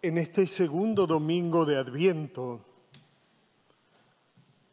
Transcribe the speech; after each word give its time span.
En 0.00 0.16
este 0.16 0.46
segundo 0.46 1.08
domingo 1.08 1.64
de 1.64 1.76
Adviento 1.76 2.64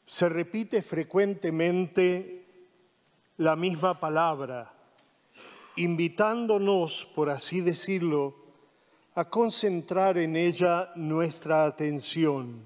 se 0.05 0.29
repite 0.29 0.83
frecuentemente 0.83 2.45
la 3.37 3.55
misma 3.55 3.99
palabra, 3.99 4.71
invitándonos, 5.77 7.07
por 7.15 7.31
así 7.31 7.61
decirlo, 7.61 8.35
a 9.15 9.27
concentrar 9.27 10.19
en 10.19 10.35
ella 10.35 10.91
nuestra 10.95 11.65
atención. 11.65 12.63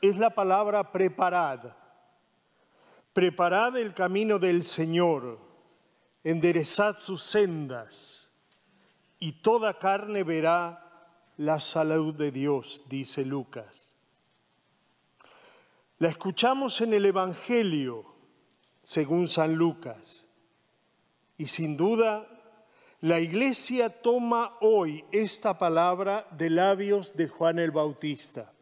Es 0.00 0.16
la 0.16 0.30
palabra 0.30 0.92
preparad. 0.92 1.72
Preparad 3.12 3.76
el 3.78 3.94
camino 3.94 4.38
del 4.38 4.62
Señor, 4.62 5.40
enderezad 6.22 6.98
sus 6.98 7.24
sendas, 7.24 8.27
y 9.18 9.32
toda 9.32 9.78
carne 9.78 10.22
verá 10.22 10.84
la 11.36 11.60
salud 11.60 12.14
de 12.14 12.30
Dios, 12.30 12.84
dice 12.88 13.24
Lucas. 13.24 13.94
La 15.98 16.08
escuchamos 16.08 16.80
en 16.80 16.94
el 16.94 17.06
Evangelio, 17.06 18.04
según 18.82 19.28
San 19.28 19.54
Lucas, 19.54 20.26
y 21.36 21.46
sin 21.48 21.76
duda 21.76 22.26
la 23.00 23.20
Iglesia 23.20 23.90
toma 23.90 24.56
hoy 24.60 25.04
esta 25.12 25.56
palabra 25.56 26.26
de 26.32 26.50
labios 26.50 27.16
de 27.16 27.28
Juan 27.28 27.60
el 27.60 27.70
Bautista. 27.70 28.52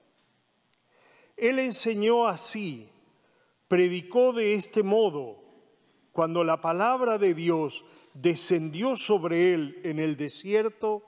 Él 1.37 1.59
enseñó 1.59 2.27
así, 2.27 2.89
predicó 3.69 4.35
de 4.35 4.55
este 4.55 4.83
modo, 4.83 5.46
cuando 6.17 6.45
la 6.45 6.63
palabra 6.63 7.19
de 7.19 7.35
Dios 7.35 7.85
descendió 8.15 8.97
sobre 8.97 9.53
él 9.53 9.83
en 9.85 9.99
el 9.99 10.17
desierto, 10.17 11.03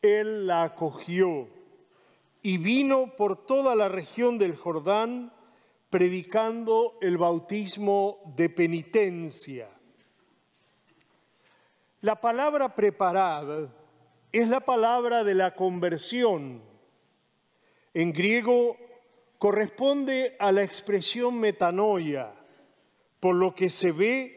él 0.00 0.46
la 0.46 0.62
acogió 0.62 1.48
y 2.42 2.56
vino 2.58 3.16
por 3.16 3.44
toda 3.44 3.74
la 3.74 3.88
región 3.88 4.38
del 4.38 4.54
Jordán 4.54 5.32
predicando 5.90 6.96
el 7.00 7.18
bautismo 7.18 8.20
de 8.36 8.48
penitencia. 8.48 9.68
La 12.02 12.20
palabra 12.20 12.72
preparad 12.72 13.68
es 14.30 14.48
la 14.48 14.60
palabra 14.60 15.24
de 15.24 15.34
la 15.34 15.56
conversión. 15.56 16.62
En 17.94 18.12
griego 18.12 18.76
corresponde 19.38 20.36
a 20.38 20.52
la 20.52 20.62
expresión 20.62 21.40
metanoia, 21.40 22.32
por 23.18 23.34
lo 23.34 23.52
que 23.54 23.70
se 23.70 23.90
ve 23.90 24.35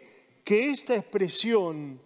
que 0.49 0.71
esta 0.71 0.95
expresión 0.95 2.01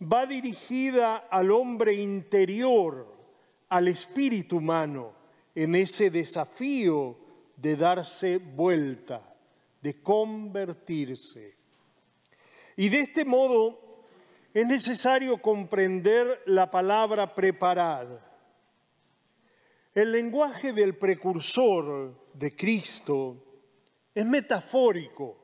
va 0.00 0.24
dirigida 0.24 1.28
al 1.30 1.50
hombre 1.50 1.92
interior, 1.92 3.06
al 3.68 3.86
espíritu 3.86 4.56
humano, 4.56 5.12
en 5.54 5.74
ese 5.74 6.08
desafío 6.08 7.18
de 7.54 7.76
darse 7.76 8.38
vuelta, 8.38 9.36
de 9.82 10.02
convertirse. 10.02 11.54
Y 12.78 12.88
de 12.88 13.00
este 13.00 13.26
modo 13.26 13.78
es 14.54 14.66
necesario 14.66 15.36
comprender 15.42 16.44
la 16.46 16.70
palabra 16.70 17.34
preparad. 17.34 18.08
El 19.94 20.12
lenguaje 20.12 20.72
del 20.72 20.96
precursor 20.96 22.14
de 22.32 22.56
Cristo 22.56 23.36
es 24.14 24.24
metafórico. 24.24 25.41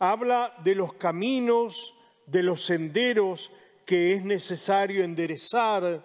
Habla 0.00 0.54
de 0.64 0.74
los 0.74 0.94
caminos, 0.94 1.94
de 2.24 2.42
los 2.42 2.64
senderos 2.64 3.52
que 3.84 4.14
es 4.14 4.24
necesario 4.24 5.04
enderezar, 5.04 6.02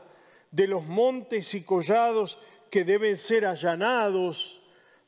de 0.52 0.68
los 0.68 0.86
montes 0.86 1.54
y 1.54 1.64
collados 1.64 2.38
que 2.70 2.84
deben 2.84 3.16
ser 3.16 3.46
allanados, 3.46 4.62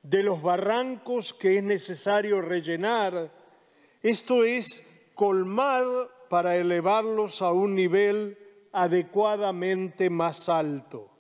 de 0.04 0.24
los 0.24 0.42
barrancos 0.42 1.34
que 1.34 1.58
es 1.58 1.64
necesario 1.64 2.42
rellenar. 2.42 3.30
Esto 4.02 4.46
es 4.46 4.88
colmar 5.16 5.86
para 6.30 6.56
elevarlos 6.56 7.42
a 7.42 7.52
un 7.52 7.76
nivel 7.76 8.38
adecuadamente 8.72 10.10
más 10.10 10.48
alto. 10.48 11.12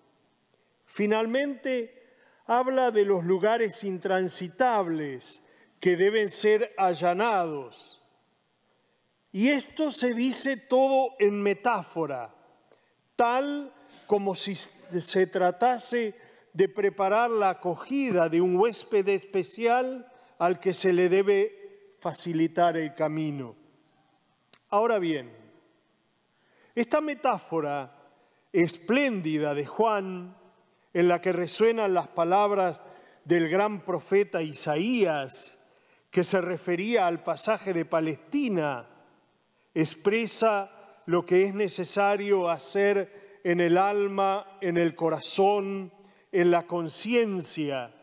Finalmente, 0.85 2.13
habla 2.45 2.91
de 2.91 3.03
los 3.03 3.25
lugares 3.25 3.83
intransitables 3.83 5.43
que 5.79 5.95
deben 5.95 6.29
ser 6.29 6.73
allanados. 6.77 8.01
Y 9.31 9.49
esto 9.49 9.91
se 9.91 10.13
dice 10.13 10.57
todo 10.57 11.11
en 11.19 11.41
metáfora, 11.41 12.33
tal 13.15 13.73
como 14.07 14.35
si 14.35 14.55
se 14.55 15.27
tratase 15.27 16.15
de 16.53 16.69
preparar 16.69 17.29
la 17.29 17.51
acogida 17.51 18.29
de 18.29 18.41
un 18.41 18.55
huésped 18.55 19.07
especial 19.09 20.11
al 20.39 20.59
que 20.59 20.73
se 20.73 20.93
le 20.93 21.09
debe 21.09 21.95
facilitar 21.99 22.77
el 22.77 22.95
camino. 22.95 23.55
Ahora 24.69 24.97
bien, 24.97 25.31
esta 26.73 27.01
metáfora 27.01 27.95
espléndida 28.51 29.53
de 29.53 29.65
Juan, 29.65 30.35
en 30.93 31.07
la 31.07 31.21
que 31.21 31.33
resuenan 31.33 31.93
las 31.93 32.07
palabras 32.07 32.79
del 33.23 33.49
gran 33.49 33.81
profeta 33.81 34.41
Isaías, 34.41 35.59
que 36.17 36.23
se 36.23 36.41
refería 36.41 37.05
al 37.05 37.21
pasaje 37.21 37.73
de 37.73 37.85
Palestina, 37.85 38.87
expresa 39.75 40.71
lo 41.05 41.23
que 41.23 41.43
es 41.43 41.53
necesario 41.53 42.49
hacer 42.49 43.39
en 43.43 43.61
el 43.61 43.77
alma, 43.77 44.57
en 44.59 44.77
el 44.77 44.95
corazón, 44.95 45.93
en 46.31 46.49
la 46.49 46.65
conciencia 46.65 47.93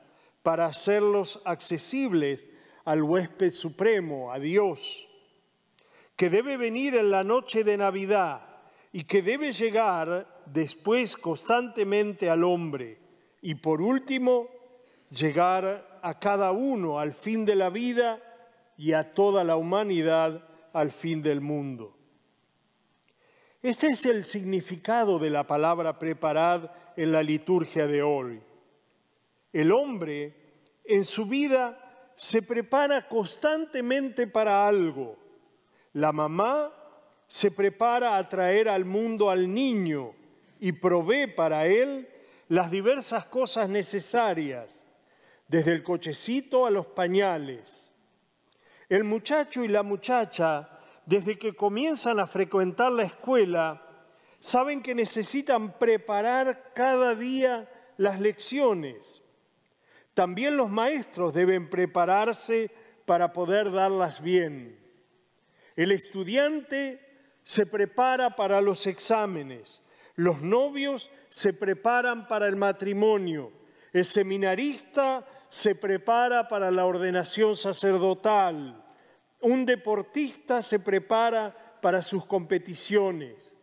para 0.45 0.67
hacerlos 0.67 1.43
accesibles 1.45 2.47
al 2.85 3.03
huésped 3.03 3.51
supremo, 3.51 4.33
a 4.33 4.39
Dios, 4.39 5.09
que 6.15 6.31
debe 6.31 6.57
venir 6.57 6.95
en 6.95 7.11
la 7.11 7.25
noche 7.25 7.65
de 7.65 7.77
Navidad 7.77 8.43
y 8.93 9.03
que 9.03 9.23
debe 9.23 9.53
llegar 9.53 10.43
después 10.47 11.17
constantemente 11.17 12.31
al 12.31 12.45
hombre. 12.45 12.97
Y 13.43 13.57
por 13.57 13.83
último 13.83 14.47
llegar 15.11 15.94
a 16.05 16.19
cada 16.19 16.53
uno 16.53 17.01
al 17.01 17.15
fin 17.15 17.47
de 17.47 17.57
la 17.57 17.71
vida 17.71 18.21
y 18.77 18.93
a 18.93 19.15
toda 19.15 19.43
la 19.43 19.57
humanidad 19.57 20.47
al 20.75 20.93
fin 20.93 21.23
del 21.23 21.41
mundo. 21.41 21.97
Este 23.63 23.87
es 23.87 24.05
el 24.05 24.27
significado 24.27 25.19
de 25.19 25.31
la 25.31 25.47
palabra 25.47 25.99
preparad 25.99 26.71
en 26.99 27.11
la 27.11 27.23
liturgia 27.23 27.87
de 27.87 28.03
hoy. 28.03 28.43
El 29.51 29.73
hombre 29.73 30.35
en 30.85 31.05
su 31.05 31.25
vida 31.25 32.13
se 32.17 32.43
prepara 32.43 33.09
constantemente 33.09 34.27
para 34.27 34.69
algo. 34.69 35.17
La 35.95 36.13
mamá 36.13 36.71
se 37.29 37.51
prepara 37.51 38.19
a 38.19 38.29
traer 38.29 38.69
al 38.69 38.85
mundo 38.85 39.31
al 39.31 39.55
niño 39.55 40.13
y 40.61 40.73
provee 40.73 41.29
para 41.29 41.67
él 41.67 42.11
las 42.49 42.71
diversas 42.71 43.25
cosas 43.25 43.71
necesarias, 43.71 44.84
desde 45.49 45.73
el 45.73 45.83
cochecito 45.83 46.67
a 46.67 46.71
los 46.71 46.87
pañales. 46.87 47.93
El 48.89 49.05
muchacho 49.05 49.65
y 49.65 49.69
la 49.69 49.83
muchacha, 49.83 50.79
desde 51.07 51.39
que 51.39 51.55
comienzan 51.55 52.21
a 52.21 52.27
frecuentar 52.27 52.93
la 52.93 53.05
escuela, 53.05 53.83
saben 54.41 54.83
que 54.83 54.95
necesitan 54.95 55.79
preparar 55.79 56.73
cada 56.75 57.15
día 57.15 57.69
las 57.97 58.21
lecciones. 58.21 59.23
También 60.13 60.57
los 60.57 60.71
maestros 60.71 61.33
deben 61.33 61.69
prepararse 61.69 62.71
para 63.05 63.33
poder 63.33 63.73
darlas 63.73 64.23
bien. 64.23 64.79
El 65.77 65.93
estudiante 65.93 67.01
se 67.43 67.67
prepara 67.67 68.37
para 68.37 68.61
los 68.61 68.87
exámenes, 68.87 69.83
los 70.15 70.41
novios 70.41 71.11
se 71.31 71.53
preparan 71.53 72.29
para 72.29 72.47
el 72.47 72.57
matrimonio, 72.57 73.53
el 73.93 74.05
seminarista 74.05 75.27
se 75.55 75.75
prepara 75.75 76.49
para 76.49 76.71
la 76.71 76.85
ordenación 76.85 77.57
sacerdotal, 77.57 78.85
un 79.41 79.65
deportista 79.65 80.63
se 80.63 80.81
prepara 80.81 81.79
para 81.81 82.03
sus 82.03 82.25
competiciones 82.27 83.55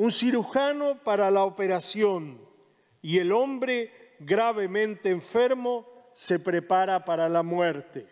un 0.00 0.12
cirujano 0.12 0.96
para 1.04 1.30
la 1.30 1.44
operación 1.44 2.40
y 3.02 3.18
el 3.18 3.32
hombre 3.32 4.14
gravemente 4.18 5.10
enfermo 5.10 5.86
se 6.14 6.38
prepara 6.38 7.04
para 7.04 7.28
la 7.28 7.42
muerte. 7.42 8.06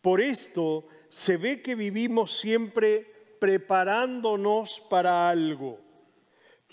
Por 0.00 0.20
esto 0.20 0.86
se 1.08 1.36
ve 1.36 1.62
que 1.62 1.74
vivimos 1.74 2.38
siempre 2.38 3.12
preparándonos 3.40 4.80
para 4.88 5.28
algo. 5.28 5.80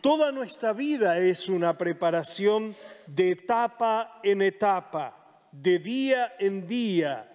Toda 0.03 0.31
nuestra 0.31 0.71
vida 0.71 1.17
es 1.17 1.49
una 1.49 1.75
preparación 1.75 2.75
de 3.07 3.31
etapa 3.31 4.19
en 4.21 4.43
etapa, 4.43 5.18
de 5.51 5.79
día 5.79 6.33
en 6.39 6.67
día, 6.67 7.25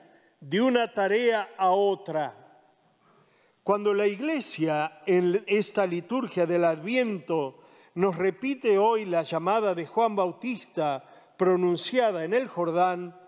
de 0.41 0.61
una 0.61 0.93
tarea 0.93 1.51
a 1.57 1.71
otra 1.71 2.45
cuando 3.65 3.95
la 3.95 4.07
iglesia 4.07 5.01
en 5.07 5.43
esta 5.47 5.87
liturgia 5.87 6.45
del 6.45 6.67
Adviento 6.67 7.61
nos 7.95 8.15
repite 8.15 8.77
hoy 8.77 9.07
la 9.07 9.23
llamada 9.23 9.75
de 9.75 9.87
Juan 9.87 10.15
Bautista 10.15 11.03
pronunciada 11.39 12.25
en 12.25 12.35
el 12.35 12.47
Jordán, 12.47 13.19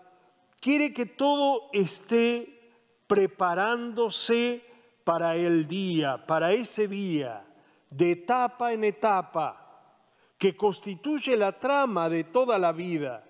quiere 0.59 0.93
que 0.93 1.07
todo 1.07 1.71
esté 1.73 2.71
preparándose 3.07 4.63
para 5.03 5.35
el 5.35 5.67
día, 5.67 6.27
para 6.27 6.51
ese 6.51 6.87
día, 6.87 7.43
de 7.89 8.11
etapa 8.11 8.73
en 8.73 8.83
etapa, 8.83 9.95
que 10.37 10.55
constituye 10.55 11.35
la 11.35 11.57
trama 11.57 12.09
de 12.09 12.25
toda 12.25 12.59
la 12.59 12.73
vida. 12.73 13.26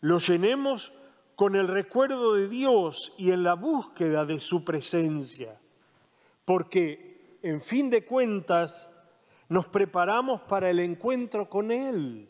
Lo 0.00 0.18
llenemos 0.18 0.92
con 1.34 1.54
el 1.54 1.68
recuerdo 1.68 2.34
de 2.34 2.48
Dios 2.48 3.12
y 3.18 3.30
en 3.30 3.42
la 3.42 3.54
búsqueda 3.54 4.24
de 4.24 4.38
su 4.38 4.64
presencia, 4.64 5.60
porque, 6.44 7.38
en 7.42 7.60
fin 7.60 7.90
de 7.90 8.04
cuentas, 8.04 8.90
nos 9.48 9.66
preparamos 9.66 10.40
para 10.42 10.70
el 10.70 10.80
encuentro 10.80 11.48
con 11.48 11.70
Él, 11.70 12.28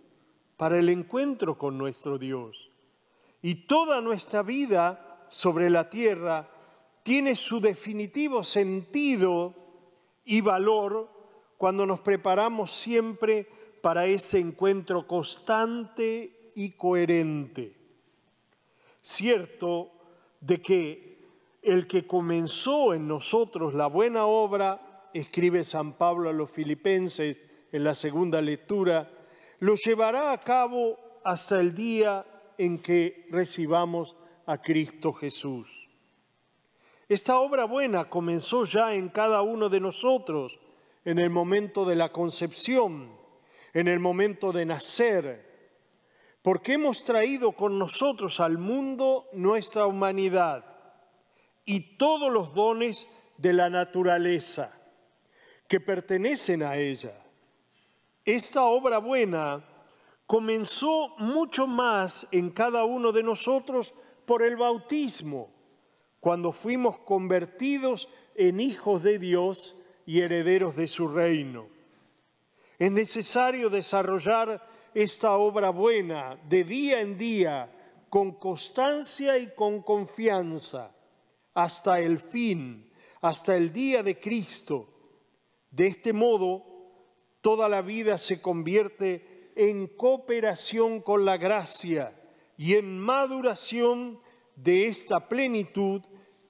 para 0.57 0.79
el 0.79 0.89
encuentro 0.89 1.57
con 1.57 1.79
nuestro 1.79 2.19
Dios. 2.19 2.71
Y 3.43 3.67
toda 3.67 4.01
nuestra 4.01 4.43
vida 4.43 5.27
sobre 5.29 5.71
la 5.71 5.89
tierra 5.89 6.49
tiene 7.03 7.37
su 7.37 7.61
definitivo 7.61 8.43
sentido 8.43 9.55
y 10.25 10.41
valor 10.41 11.09
cuando 11.57 11.87
nos 11.87 12.01
preparamos 12.01 12.73
siempre 12.73 13.49
para 13.81 14.07
ese 14.07 14.41
encuentro 14.41 15.07
constante 15.07 16.36
y 16.56 16.70
coherente. 16.70 17.76
Cierto 19.00 19.93
de 20.41 20.61
que 20.61 21.19
el 21.62 21.87
que 21.87 22.06
comenzó 22.06 22.94
en 22.94 23.06
nosotros 23.06 23.75
la 23.75 23.87
buena 23.87 24.26
obra, 24.26 25.11
escribe 25.12 25.64
San 25.64 25.93
Pablo 25.93 26.29
a 26.29 26.32
los 26.32 26.50
filipenses 26.50 27.41
en 27.73 27.85
la 27.85 27.94
segunda 27.94 28.41
lectura, 28.41 29.11
lo 29.61 29.75
llevará 29.75 30.32
a 30.32 30.41
cabo 30.41 30.99
hasta 31.25 31.61
el 31.61 31.75
día 31.75 32.25
en 32.56 32.79
que 32.79 33.26
recibamos 33.31 34.17
a 34.47 34.62
Cristo 34.62 35.12
Jesús. 35.12 35.69
Esta 37.08 37.38
obra 37.38 37.64
buena 37.64 38.08
comenzó 38.08 38.64
ya 38.64 38.94
en 38.94 39.11
cada 39.11 39.43
uno 39.43 39.69
de 39.69 39.81
nosotros 39.81 40.58
en 41.05 41.19
el 41.19 41.31
momento 41.31 41.85
de 41.85 41.97
la 41.97 42.11
concepción, 42.11 43.12
en 43.75 43.88
el 43.88 44.00
momento 44.00 44.53
de 44.53 44.64
nacer, 44.64 45.45
porque 46.46 46.75
hemos 46.75 47.02
traído 47.02 47.50
con 47.50 47.76
nosotros 47.76 48.38
al 48.38 48.56
mundo 48.56 49.26
nuestra 49.32 49.84
humanidad 49.84 50.64
y 51.64 51.96
todos 51.96 52.32
los 52.32 52.54
dones 52.54 53.08
de 53.37 53.52
la 53.52 53.69
naturaleza 53.69 54.72
que 55.66 55.81
pertenecen 55.81 56.62
a 56.62 56.76
ella. 56.76 57.20
Esta 58.25 58.62
obra 58.62 58.98
buena 58.98 59.64
comenzó 60.25 61.16
mucho 61.19 61.66
más 61.66 62.28
en 62.31 62.50
cada 62.50 62.84
uno 62.84 63.10
de 63.10 63.25
nosotros 63.25 63.93
por 64.25 64.44
el 64.44 64.54
bautismo, 64.54 65.50
cuando 66.20 66.52
fuimos 66.52 66.96
convertidos 66.98 68.08
en 68.37 68.60
hijos 68.60 69.02
de 69.02 69.19
Dios 69.19 69.75
y 70.06 70.20
herederos 70.20 70.76
de 70.76 70.87
su 70.87 71.08
reino. 71.08 71.66
Es 72.78 72.93
necesario 72.93 73.69
desarrollar 73.69 74.75
esta 74.96 75.37
obra 75.37 75.69
buena 75.69 76.38
de 76.48 76.64
día 76.64 77.02
en 77.02 77.19
día, 77.19 77.70
con 78.08 78.32
constancia 78.32 79.37
y 79.37 79.48
con 79.48 79.82
confianza, 79.82 80.96
hasta 81.52 82.00
el 82.00 82.19
fin, 82.19 82.90
hasta 83.20 83.58
el 83.58 83.75
día 83.75 84.02
de 84.02 84.19
Cristo. 84.19 84.88
De 85.70 85.88
este 85.88 86.14
modo, 86.14 86.64
toda 87.43 87.69
la 87.69 87.82
vida 87.82 88.16
se 88.16 88.40
convierte 88.40 89.52
en 89.54 89.87
cooperación 89.87 91.02
con 91.02 91.26
la 91.26 91.37
gracia 91.37 92.19
y 92.56 92.76
en 92.76 92.98
maduración 92.98 94.19
de 94.54 94.87
esta 94.87 95.28
plenitud 95.28 96.00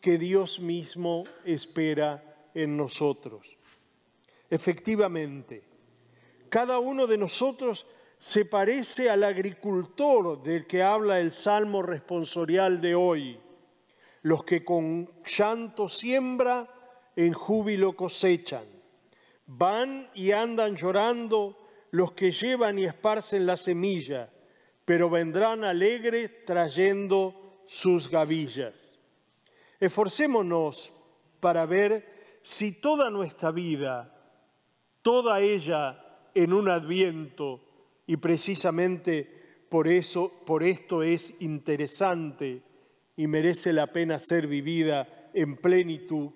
que 0.01 0.19
Dios 0.19 0.61
mismo 0.61 1.25
espera 1.45 2.49
en 2.55 2.77
nosotros. 2.77 3.59
Efectivamente, 4.49 5.65
cada 6.49 6.79
uno 6.79 7.09
de 7.09 7.19
nosotros 7.19 7.89
se 8.19 8.45
parece 8.45 9.11
al 9.11 9.25
agricultor 9.25 10.43
del 10.43 10.67
que 10.67 10.83
habla 10.83 11.21
el 11.21 11.33
Salmo 11.33 11.83
responsorial 11.83 12.81
de 12.81 12.95
hoy, 12.95 13.39
los 14.23 14.45
que 14.45 14.65
con 14.65 15.11
llanto 15.25 15.89
siembra, 15.89 16.69
en 17.15 17.33
júbilo 17.33 17.97
cosechan. 17.97 18.65
Van 19.47 20.11
y 20.15 20.33
andan 20.33 20.77
llorando 20.77 21.57
los 21.91 22.13
que 22.13 22.31
llevan 22.31 22.79
y 22.79 22.85
esparcen 22.85 23.47
la 23.47 23.57
semilla, 23.57 24.31
pero 24.85 25.09
vendrán 25.09 25.65
alegres 25.65 26.45
trayendo 26.45 27.63
sus 27.67 28.11
gavillas. 28.11 28.99
Esforcémonos 29.81 30.93
para 31.41 31.67
ver 31.67 32.39
si 32.43 32.81
toda 32.81 33.11
nuestra 33.11 33.51
vida, 33.51 34.13
toda 35.03 35.41
ella 35.41 36.03
en 36.35 36.53
un 36.53 36.69
adviento, 36.69 37.66
y 38.07 38.17
precisamente 38.17 39.65
por 39.69 39.89
eso, 39.89 40.33
por 40.47 40.63
esto 40.63 41.03
es 41.03 41.35
interesante 41.41 42.63
y 43.17 43.27
merece 43.27 43.73
la 43.73 43.89
pena 43.89 44.19
ser 44.19 44.47
vivida 44.47 45.31
en 45.35 45.57
plenitud, 45.57 46.31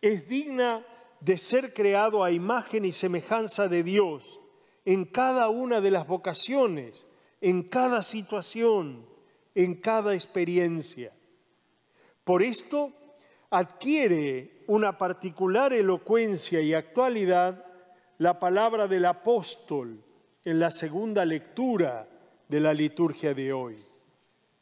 es 0.00 0.28
digna 0.28 0.84
de 1.20 1.36
ser 1.36 1.74
creado 1.74 2.24
a 2.24 2.30
imagen 2.30 2.84
y 2.84 2.92
semejanza 2.92 3.68
de 3.68 3.82
Dios 3.82 4.40
en 4.84 5.04
cada 5.04 5.48
una 5.48 5.80
de 5.80 5.90
las 5.90 6.06
vocaciones, 6.06 7.06
en 7.40 7.62
cada 7.64 8.02
situación, 8.02 9.04
en 9.54 9.74
cada 9.74 10.14
experiencia. 10.14 11.12
Por 12.24 12.42
esto 12.42 12.92
adquiere 13.50 14.62
una 14.66 14.96
particular 14.96 15.72
elocuencia 15.72 16.60
y 16.60 16.74
actualidad 16.74 17.64
la 18.18 18.38
palabra 18.38 18.86
del 18.86 19.04
apóstol 19.04 20.04
en 20.48 20.58
la 20.60 20.70
segunda 20.70 21.26
lectura 21.26 22.08
de 22.48 22.58
la 22.58 22.72
liturgia 22.72 23.34
de 23.34 23.52
hoy. 23.52 23.84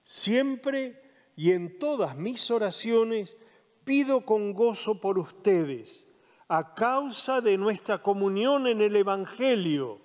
Siempre 0.02 1.00
y 1.36 1.52
en 1.52 1.78
todas 1.78 2.16
mis 2.16 2.50
oraciones 2.50 3.36
pido 3.84 4.24
con 4.24 4.52
gozo 4.52 5.00
por 5.00 5.16
ustedes, 5.16 6.08
a 6.48 6.74
causa 6.74 7.40
de 7.40 7.56
nuestra 7.56 8.02
comunión 8.02 8.66
en 8.66 8.80
el 8.80 8.96
Evangelio, 8.96 10.00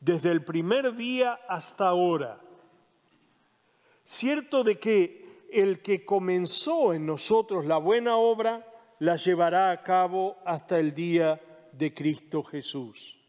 desde 0.00 0.30
el 0.30 0.44
primer 0.44 0.94
día 0.96 1.40
hasta 1.48 1.88
ahora. 1.88 2.38
Cierto 4.04 4.62
de 4.62 4.78
que 4.78 5.46
el 5.50 5.80
que 5.80 6.04
comenzó 6.04 6.92
en 6.92 7.06
nosotros 7.06 7.64
la 7.64 7.78
buena 7.78 8.16
obra, 8.16 8.70
la 8.98 9.16
llevará 9.16 9.70
a 9.70 9.82
cabo 9.82 10.36
hasta 10.44 10.78
el 10.78 10.94
día 10.94 11.40
de 11.72 11.94
Cristo 11.94 12.42
Jesús. 12.42 13.21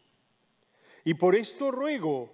Y 1.04 1.14
por 1.14 1.36
esto 1.36 1.70
ruego 1.70 2.30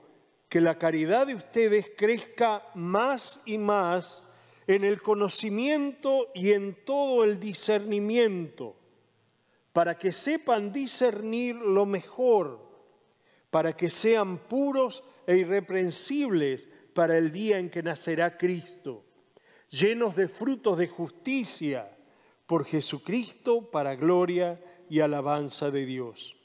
que 0.49 0.61
la 0.61 0.79
caridad 0.79 1.27
de 1.27 1.35
ustedes 1.35 1.91
crezca 1.97 2.65
más 2.75 3.43
y 3.45 3.59
más 3.59 4.23
en 4.67 4.85
el 4.85 5.03
conocimiento 5.03 6.29
y 6.35 6.53
en 6.53 6.85
todo 6.85 7.25
el 7.25 7.41
discernimiento, 7.41 8.77
para 9.73 9.99
que 9.99 10.13
sepan 10.13 10.73
discernir 10.73 11.57
lo 11.57 11.87
mejor, 11.87 12.61
para 13.51 13.77
que 13.77 13.91
sean 13.91 14.39
puros 14.39 15.03
e 15.27 15.37
irreprensibles 15.37 16.69
para 16.95 17.17
el 17.19 17.33
día 17.33 17.59
en 17.59 17.71
que 17.71 17.83
nacerá 17.83 18.37
Cristo, 18.37 19.05
llenos 19.71 20.15
de 20.15 20.29
frutos 20.29 20.79
de 20.79 20.89
justicia 20.89 21.97
por 22.47 22.65
Jesucristo 22.65 23.71
para 23.71 23.95
gloria 23.95 24.61
y 24.89 25.01
alabanza 25.01 25.71
de 25.71 25.87
Dios. 25.87 26.40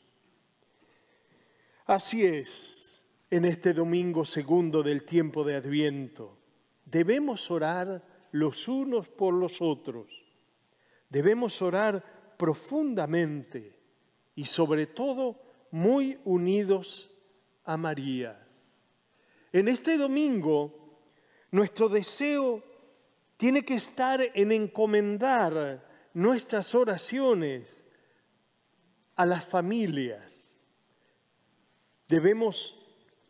Así 1.86 2.26
es, 2.26 3.08
en 3.30 3.46
este 3.46 3.72
domingo 3.72 4.26
segundo 4.26 4.82
del 4.82 5.04
tiempo 5.04 5.44
de 5.44 5.56
Adviento, 5.56 6.36
debemos 6.84 7.52
orar 7.52 8.28
los 8.32 8.68
unos 8.68 9.08
por 9.08 9.36
los 9.36 9.62
otros. 9.62 10.08
Debemos 11.10 11.62
orar 11.62 12.34
profundamente 12.38 13.80
y 14.34 14.46
sobre 14.46 14.88
todo 14.88 15.40
muy 15.70 16.20
unidos 16.26 17.12
a 17.64 17.78
María. 17.78 18.48
En 19.54 19.68
este 19.68 19.96
domingo, 19.96 21.04
nuestro 21.52 21.88
deseo 21.88 22.64
tiene 23.38 23.64
que 23.64 23.76
estar 23.76 24.22
en 24.34 24.52
encomendar 24.52 25.88
nuestras 26.16 26.74
oraciones 26.74 27.86
a 29.16 29.26
las 29.28 29.46
familias 29.46 30.35
debemos 32.08 32.78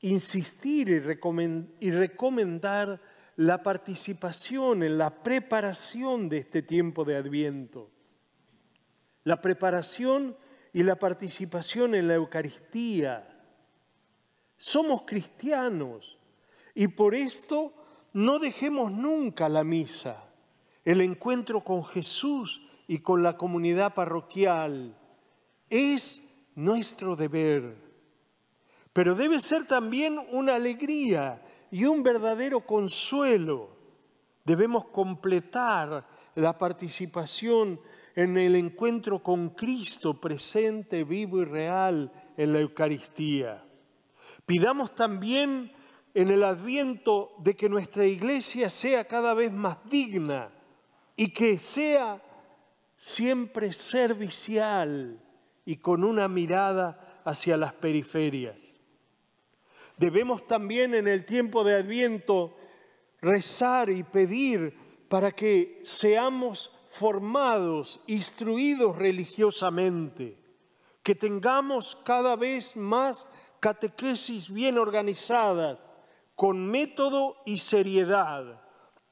insistir 0.02 0.90
y 0.90 1.92
recomendar 1.92 3.02
la 3.38 3.64
participación 3.64 4.84
en 4.84 4.98
la 4.98 5.24
preparación 5.24 6.30
de 6.30 6.38
este 6.40 6.62
tiempo 6.62 7.04
de 7.04 7.18
Adviento. 7.18 7.90
La 9.24 9.42
preparación 9.42 10.38
y 10.74 10.84
la 10.84 10.98
participación 10.98 11.96
en 11.96 12.08
la 12.08 12.16
Eucaristía, 12.16 13.32
somos 14.58 15.04
cristianos 15.06 16.18
y 16.74 16.88
por 16.90 17.16
esto 17.16 17.74
no 18.14 18.40
dejemos 18.40 18.92
nunca 18.92 19.50
la 19.50 19.64
misa, 19.64 20.30
el 20.84 21.02
encuentro 21.02 21.64
con 21.64 21.84
Jesús 21.84 22.62
y 22.88 23.00
con 23.00 23.24
la 23.24 23.38
comunidad 23.38 23.94
parroquial. 23.94 24.98
Es 25.70 26.30
nuestro 26.56 27.16
deber, 27.16 27.76
pero 28.96 29.14
debe 29.14 29.42
ser 29.42 29.68
también 29.68 30.18
una 30.32 30.56
alegría 30.56 31.42
y 31.70 31.84
un 31.84 32.02
verdadero 32.02 32.62
consuelo. 32.66 33.76
Debemos 34.46 34.86
completar 34.86 36.08
la 36.34 36.58
participación 36.58 37.82
en 38.16 38.38
el 38.38 38.56
encuentro 38.56 39.22
con 39.22 39.50
Cristo 39.50 40.22
presente, 40.22 41.04
vivo 41.04 41.42
y 41.42 41.44
real 41.44 42.10
en 42.38 42.54
la 42.54 42.62
Eucaristía. 42.62 43.66
Pidamos 44.46 44.96
también 44.96 45.74
en 46.14 46.30
el 46.30 46.42
adviento 46.46 47.34
de 47.40 47.54
que 47.54 47.68
nuestra 47.68 48.06
iglesia 48.06 48.70
sea 48.70 49.04
cada 49.04 49.34
vez 49.34 49.52
más 49.52 49.78
digna 49.90 50.52
y 51.18 51.34
que 51.34 51.60
sea 51.60 52.24
siempre 52.96 53.74
servicial 53.74 55.20
y 55.66 55.76
con 55.76 56.06
una 56.06 56.30
mirada 56.30 57.22
hacia 57.26 57.58
las 57.58 57.74
periferias. 57.74 58.80
Debemos 59.98 60.46
también 60.46 60.94
en 60.94 61.08
el 61.08 61.26
tiempo 61.26 61.64
de 61.64 61.76
adviento 61.76 62.56
rezar 63.22 63.90
y 63.90 64.04
pedir 64.04 64.78
para 65.08 65.32
que 65.32 65.82
seamos 65.84 66.72
formados, 66.88 68.02
instruidos 68.08 68.98
religiosamente, 68.98 70.38
que 71.04 71.16
tengamos 71.16 71.96
cada 72.04 72.36
vez 72.36 72.76
más 72.76 73.28
catequesis 73.60 74.54
bien 74.54 74.78
organizadas, 74.78 75.86
con 76.36 76.68
método 76.68 77.38
y 77.46 77.60
seriedad, 77.60 78.62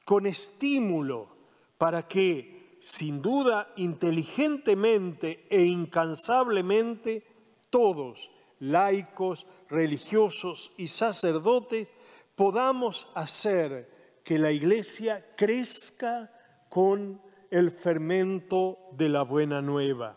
con 0.04 0.26
estímulo, 0.26 1.36
para 1.78 2.06
que, 2.06 2.78
sin 2.80 3.22
duda, 3.22 3.72
inteligentemente 3.76 5.46
e 5.50 5.62
incansablemente, 5.64 7.26
todos, 7.70 8.30
laicos, 8.64 9.46
religiosos 9.68 10.72
y 10.76 10.88
sacerdotes, 10.88 11.88
podamos 12.34 13.06
hacer 13.14 14.20
que 14.24 14.38
la 14.38 14.52
iglesia 14.52 15.34
crezca 15.36 16.32
con 16.68 17.20
el 17.50 17.70
fermento 17.70 18.78
de 18.92 19.08
la 19.08 19.22
buena 19.22 19.60
nueva. 19.60 20.16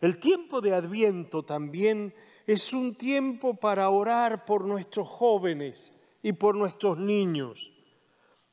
El 0.00 0.18
tiempo 0.18 0.60
de 0.60 0.74
Adviento 0.74 1.44
también 1.44 2.14
es 2.46 2.72
un 2.72 2.94
tiempo 2.94 3.54
para 3.54 3.90
orar 3.90 4.44
por 4.44 4.64
nuestros 4.64 5.08
jóvenes 5.08 5.92
y 6.22 6.32
por 6.32 6.54
nuestros 6.54 6.98
niños. 6.98 7.72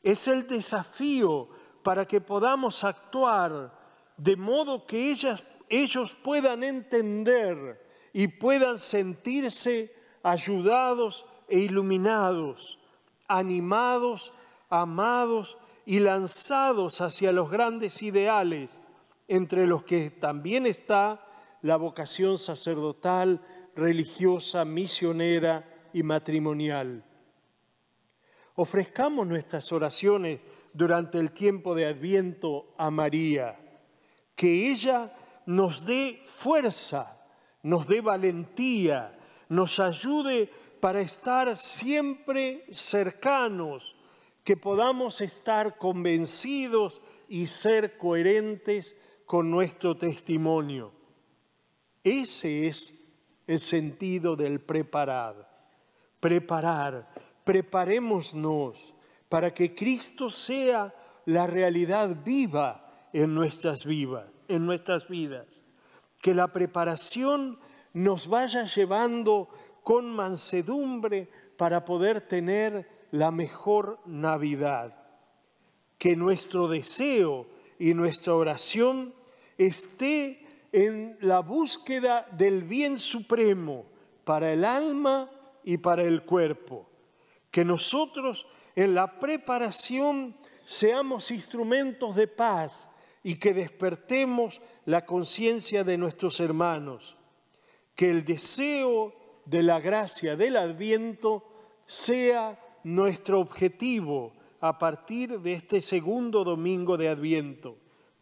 Es 0.03 0.27
el 0.27 0.47
desafío 0.47 1.49
para 1.83 2.05
que 2.05 2.21
podamos 2.21 2.83
actuar 2.83 3.77
de 4.17 4.35
modo 4.35 4.85
que 4.85 5.11
ellas, 5.11 5.43
ellos 5.69 6.15
puedan 6.15 6.63
entender 6.63 7.88
y 8.13 8.27
puedan 8.27 8.79
sentirse 8.79 9.93
ayudados 10.23 11.25
e 11.47 11.59
iluminados, 11.59 12.79
animados, 13.27 14.33
amados 14.69 15.57
y 15.85 15.99
lanzados 15.99 17.01
hacia 17.01 17.31
los 17.31 17.49
grandes 17.49 18.01
ideales, 18.03 18.81
entre 19.27 19.67
los 19.67 19.83
que 19.83 20.09
también 20.09 20.65
está 20.65 21.25
la 21.61 21.77
vocación 21.77 22.37
sacerdotal, 22.37 23.41
religiosa, 23.75 24.65
misionera 24.65 25.65
y 25.93 26.03
matrimonial. 26.03 27.03
Ofrezcamos 28.55 29.25
nuestras 29.27 29.71
oraciones 29.71 30.41
durante 30.73 31.17
el 31.17 31.31
tiempo 31.31 31.75
de 31.75 31.85
Adviento 31.87 32.73
a 32.77 32.91
María, 32.91 33.59
que 34.35 34.71
ella 34.71 35.13
nos 35.45 35.85
dé 35.85 36.21
fuerza, 36.25 37.18
nos 37.63 37.87
dé 37.87 38.01
valentía, 38.01 39.17
nos 39.49 39.79
ayude 39.79 40.49
para 40.79 41.01
estar 41.01 41.57
siempre 41.57 42.65
cercanos, 42.71 43.95
que 44.43 44.55
podamos 44.57 45.21
estar 45.21 45.77
convencidos 45.77 47.01
y 47.27 47.47
ser 47.47 47.97
coherentes 47.97 48.95
con 49.25 49.51
nuestro 49.51 49.95
testimonio. 49.95 50.91
Ese 52.03 52.67
es 52.67 52.93
el 53.45 53.59
sentido 53.59 54.35
del 54.35 54.59
preparar. 54.59 55.47
Preparar, 56.19 57.07
preparémonos 57.43 58.93
para 59.27 59.53
que 59.53 59.75
Cristo 59.75 60.29
sea 60.29 60.93
la 61.25 61.45
realidad 61.45 62.17
viva 62.25 63.07
en 63.13 63.35
nuestras 63.35 63.85
en 64.47 64.65
nuestras 64.65 65.07
vidas. 65.07 65.63
Que 66.21 66.33
la 66.33 66.49
preparación 66.49 67.59
nos 67.93 68.27
vaya 68.27 68.65
llevando 68.65 69.49
con 69.83 70.09
mansedumbre 70.11 71.29
para 71.57 71.85
poder 71.85 72.21
tener 72.21 72.87
la 73.11 73.31
mejor 73.31 73.99
Navidad. 74.05 74.95
Que 75.97 76.15
nuestro 76.15 76.67
deseo 76.67 77.47
y 77.77 77.93
nuestra 77.93 78.33
oración 78.33 79.13
esté 79.57 80.45
en 80.71 81.17
la 81.21 81.39
búsqueda 81.39 82.27
del 82.31 82.63
bien 82.63 82.97
supremo 82.97 83.85
para 84.23 84.53
el 84.53 84.63
alma 84.63 85.29
y 85.63 85.77
para 85.77 86.03
el 86.03 86.23
cuerpo. 86.23 86.89
Que 87.51 87.65
nosotros 87.65 88.47
en 88.75 88.93
la 88.93 89.19
preparación 89.19 90.35
seamos 90.65 91.31
instrumentos 91.31 92.15
de 92.15 92.27
paz 92.27 92.89
y 93.23 93.35
que 93.35 93.53
despertemos 93.53 94.61
la 94.85 95.05
conciencia 95.05 95.83
de 95.83 95.97
nuestros 95.97 96.39
hermanos. 96.39 97.17
Que 97.95 98.09
el 98.09 98.25
deseo 98.25 99.13
de 99.45 99.63
la 99.63 99.79
gracia 99.79 100.35
del 100.35 100.57
adviento 100.57 101.43
sea 101.85 102.59
nuestro 102.83 103.39
objetivo 103.39 104.33
a 104.61 104.77
partir 104.77 105.39
de 105.39 105.53
este 105.53 105.81
segundo 105.81 106.43
domingo 106.43 106.97
de 106.97 107.09
adviento, 107.09 107.77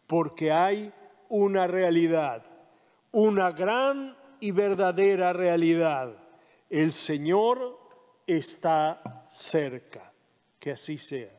porque 0.06 0.52
hay 0.52 0.92
una 1.28 1.66
realidad, 1.66 2.44
una 3.12 3.50
gran 3.52 4.16
y 4.40 4.50
verdadera 4.52 5.32
realidad. 5.32 6.16
El 6.70 6.92
Señor 6.92 7.78
está 8.26 9.24
cerca. 9.28 10.12
Que 10.58 10.72
así 10.72 10.98
sea. 10.98 11.37